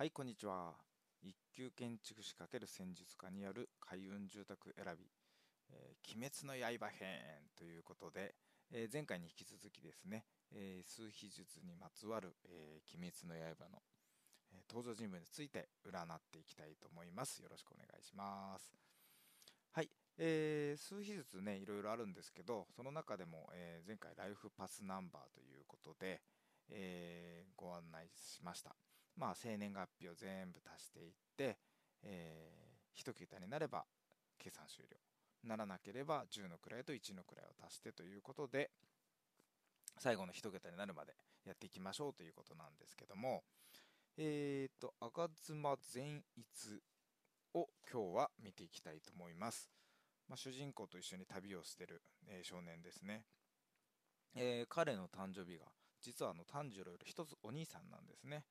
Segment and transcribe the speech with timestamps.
[0.00, 0.72] はいこんにちは。
[1.22, 5.04] 一級建築士×戦術家による開運住宅選び、
[5.68, 7.20] えー、鬼滅の刃編
[7.54, 8.34] ということで、
[8.72, 10.24] えー、前回に引き続きですね、
[10.54, 13.82] えー、数秘術にまつわる、え鬼滅の刃の、
[14.54, 17.42] え登場人物について占っていきたいと思います。
[17.42, 18.72] よろしくお願いします。
[19.72, 26.22] はい、えー、数秘術ねいろいろあるんですけどその中でも、え前回ライフパスナンバーということで、
[26.70, 28.74] えご案内しました。
[29.16, 31.58] まあ、生年月日を全部足していって、
[32.02, 33.84] えー、1桁になれば
[34.38, 34.96] 計算終了。
[35.44, 38.70] ならなければ10の位と1の位を足してということで
[39.98, 41.14] 最後の1桁になるまで
[41.46, 43.42] やっていきましょうということなんですけども
[44.18, 46.82] えっ、ー、と吾妻善逸
[47.54, 49.70] を今日は見ていきたいと思います、
[50.28, 53.24] まあ、主人公と一緒に旅をしてる、えー、少年ですね、
[54.36, 55.64] えー、彼の誕生日が
[56.00, 58.44] 実はあの炭治郎より一つお兄さんなんですね。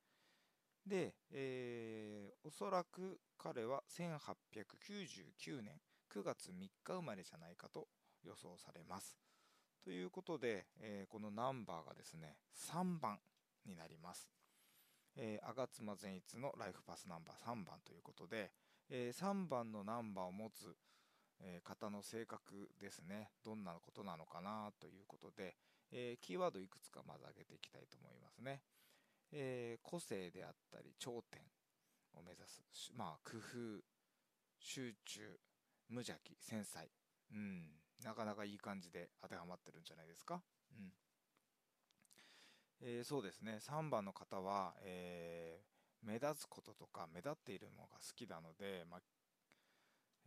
[0.86, 5.80] で、えー、おそらく彼は1899年
[6.12, 7.86] 9月3日生まれじゃないかと
[8.24, 9.16] 予想されます。
[9.82, 13.18] ということで、えー、このナンバーがですね3番
[13.64, 14.28] になります。
[15.16, 18.52] えー、吾妻善逸のライフパスナンバー3番ということで、
[18.88, 20.76] えー、3番のナンバーを持つ、
[21.40, 25.56] えー、方の性格ですねどんなことなのかなということで、
[25.92, 28.62] えキーワードいくつかまず挙げていきたいと思いますね。
[29.32, 31.40] えー、個性であったり頂点
[32.14, 33.82] を目指すまあ工夫
[34.58, 35.40] 集中
[35.88, 36.88] 無邪気繊細。
[37.32, 37.70] うん。
[38.04, 40.42] なかなかいい感じで当てはまってるんじゃないですか？
[40.72, 40.92] うん。
[42.80, 43.58] えー、そうですね。
[43.60, 49.00] 3番の方は、えー、目立つこととか目立っているのが好きなので、まあ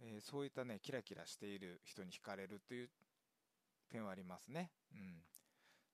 [0.02, 2.90] えー、そういったねキラキラしている人に惹かれるという
[3.90, 5.24] 点はありますね、うん、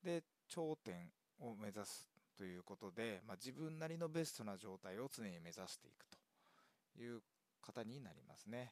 [0.03, 2.08] で頂点を目指す
[2.39, 7.19] ということで、まあ、自分なりのベストな状態を常に目指していくという
[7.61, 8.71] 方になりますね。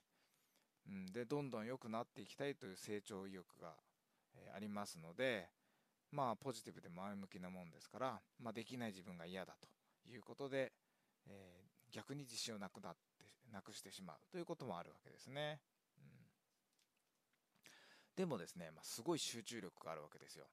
[0.88, 3.74] うん、でどんどん良くなっていきたいという成長意欲が、
[4.38, 5.50] え、ありますので
[6.12, 9.68] まあポジティブで前向きなもんですから、まあ、できない自分が嫌だと
[10.10, 10.72] いうことで、
[11.28, 15.60] えー、逆に自信をなくなってなくしてしまうということもあるわけですね。
[16.00, 16.06] うん、
[18.16, 20.46] でもですね、まあ、すごい集中力があるわけですよ。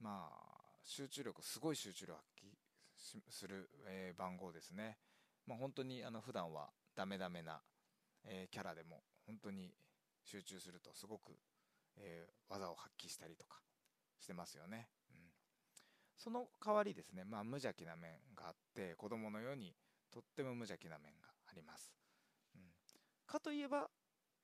[0.00, 0.57] まあ、
[0.88, 4.96] 集中力、すごい集中力発揮する、えー、番号ですね。
[5.46, 7.60] まあ、本当にあの普段はダメダメな、
[8.24, 9.70] えー、キャラでも本当に
[10.24, 11.32] 集中するとすごく、
[11.98, 13.60] えー、技を発揮したりとか
[14.18, 14.88] してますよね。
[15.10, 15.16] うん、
[16.16, 19.74] その代わりですね、まあ、無邪気な面があって子供のように
[20.10, 21.92] とっても無邪気な面があります。
[22.56, 22.62] うん、
[23.26, 23.90] かといえば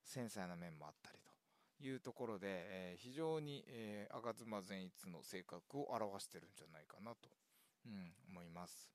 [0.05, 1.32] 繊細な面もあったりと
[1.80, 7.28] いうところで、えー、非常に、えー、吾妻善逸の性格を表してるんじゃないかなと、
[7.86, 8.90] うん、思います。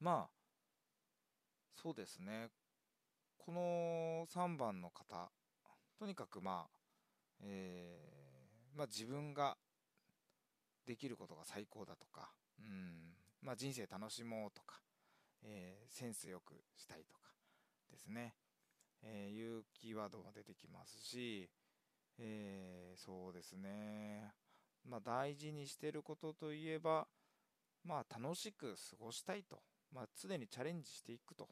[0.00, 0.40] まあ
[1.74, 2.48] そうですね。
[3.38, 5.30] この3番の方
[5.98, 6.70] とにかくまあ、
[7.42, 9.56] えー、まあ、自分が
[10.86, 14.80] できることが最高だとか、うんまあ、人生楽しもうとか、
[15.44, 17.20] えセンスよくしたいとか
[17.90, 18.34] ですね。
[19.02, 21.48] えー、いうキーワードが出てきますし、
[22.18, 24.32] えー、そうですね、
[24.88, 27.06] まあ、大事にしてることといえば、
[27.84, 29.60] まあ、楽しく過ごしたいと、
[29.92, 31.48] まあ、常にチャレンジしていくと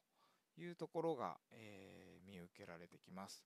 [0.59, 3.45] いうところが、えー、見受けられてきます。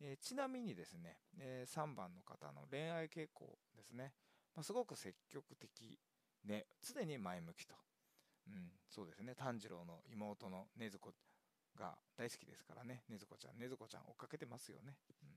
[0.00, 4.12] えー、ちなみにですね、えー、3番の方の恋愛傾向ですね、
[4.54, 5.98] まあ、すごく積極的
[6.44, 7.74] で常に前向きと、
[8.46, 9.34] うん、そうですね。
[9.34, 11.12] 炭治郎の妹の禰豆子
[11.78, 14.96] が大好きですからね、ねずこちゃん、ねずこちゃん追っかけてますよね。
[15.22, 15.28] うん、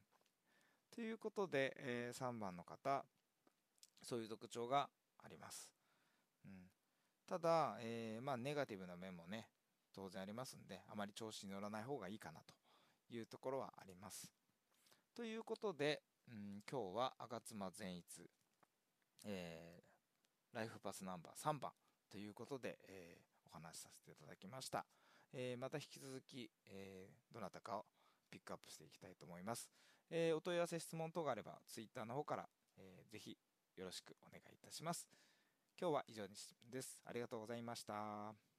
[0.94, 3.06] ということで、えー、3番の方、
[4.02, 4.90] そういう特徴が
[5.24, 5.72] あります。
[6.46, 6.52] うん、
[7.28, 9.48] ただ、えー、まあ、ネガティブな面もね、
[9.94, 12.54] 当然ありますんで、あまり調子に乗らない方がいいかなと
[13.14, 14.32] いうところはあります。
[15.16, 18.30] ということで、うん、今日は吾妻善逸、
[19.26, 21.72] えー、ライフパスナンバー3番
[22.10, 24.86] ということで、えー、お話しさせていただきました。
[25.34, 27.86] えー、また引き続き、えー、どなたかを
[28.30, 29.70] ピックアップしていきたいと思います。
[30.10, 33.38] えー、お問い合わせ、質問等があれば、Twitter の方から、えー、ぜひ
[33.76, 35.08] よろしくお願いいたします。
[35.80, 37.02] 今日は以上です。
[37.06, 38.51] ありがとうございました。